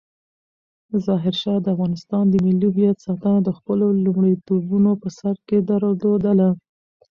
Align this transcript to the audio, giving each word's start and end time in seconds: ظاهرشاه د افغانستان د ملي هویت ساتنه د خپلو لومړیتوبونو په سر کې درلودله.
ظاهرشاه 1.05 1.59
د 1.61 1.67
افغانستان 1.75 2.23
د 2.29 2.35
ملي 2.45 2.69
هویت 2.71 2.97
ساتنه 3.05 3.39
د 3.43 3.49
خپلو 3.57 3.85
لومړیتوبونو 4.05 4.91
په 5.01 5.07
سر 5.19 5.35
کې 5.47 5.57
درلودله. 5.69 6.49